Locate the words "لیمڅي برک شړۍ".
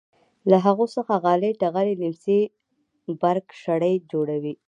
2.01-3.95